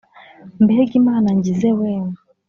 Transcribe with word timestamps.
"mbega 0.63 0.93
imana 1.01 1.29
ngize 1.37 1.69
weee 1.77 2.11